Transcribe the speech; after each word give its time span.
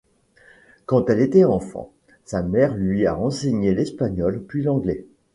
Quand 0.87 1.11
elle 1.11 1.19
était 1.19 1.43
enfant, 1.45 1.91
sa 2.25 2.41
mère 2.41 2.73
lui 2.75 3.05
a 3.05 3.15
enseigné 3.15 3.71
l'espagnol 3.75 4.41
puis 4.47 4.63
l'anglais. 4.63 5.05